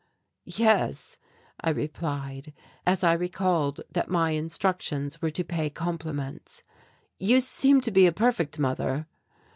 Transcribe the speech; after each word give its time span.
"Yes," 0.47 1.19
I 1.63 1.69
replied, 1.69 2.53
as 2.87 3.03
I 3.03 3.13
recalled 3.13 3.81
that 3.91 4.09
my 4.09 4.31
instructions 4.31 5.21
were 5.21 5.29
to 5.29 5.43
pay 5.43 5.69
compliments, 5.69 6.63
"you 7.19 7.39
seem 7.39 7.81
to 7.81 7.91
be 7.91 8.07
a 8.07 8.11
perfect 8.11 8.57
mother." 8.57 9.05